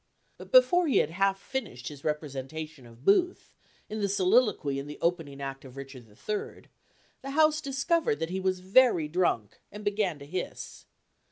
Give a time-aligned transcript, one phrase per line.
[0.39, 3.53] But before he had half finished his representation of Booth,
[3.87, 6.71] in the soliloquy in the opening act of Richard III.,
[7.21, 10.87] the house discovered that he was very drunk, and began to hiss.